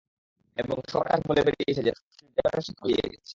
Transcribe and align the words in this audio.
এবং 0.57 0.77
সবার 0.91 1.07
কাছে 1.11 1.25
বলে 1.29 1.41
বেড়িয়েছে 1.41 1.81
যে, 1.81 1.91
তার 1.91 2.03
স্ত্রী 2.07 2.25
ড্রাইভারের 2.27 2.63
সাথে 2.63 2.79
পালিয়ে 2.79 3.03
গেছে। 3.03 3.29